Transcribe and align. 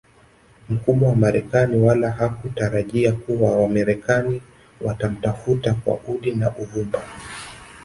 mkubwa 0.69 1.09
wa 1.09 1.15
marekani 1.15 1.77
wala 1.77 2.11
hakutarajia 2.11 3.11
kuwa 3.13 3.57
wamarekani 3.57 4.41
watamtafuta 4.81 5.73
kwa 5.73 5.99
udi 6.07 6.31
na 6.31 6.55
uvumba 6.57 7.01